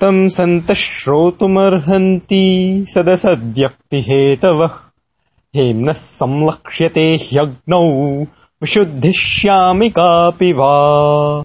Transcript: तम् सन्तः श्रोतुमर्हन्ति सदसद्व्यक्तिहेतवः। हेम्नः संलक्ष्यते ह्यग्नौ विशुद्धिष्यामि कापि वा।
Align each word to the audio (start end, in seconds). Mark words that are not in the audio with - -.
तम् 0.00 0.28
सन्तः 0.28 0.74
श्रोतुमर्हन्ति 0.74 2.44
सदसद्व्यक्तिहेतवः। 2.94 4.70
हेम्नः 5.56 5.92
संलक्ष्यते 5.92 7.16
ह्यग्नौ 7.16 7.88
विशुद्धिष्यामि 8.62 9.90
कापि 9.90 10.52
वा। 10.52 11.38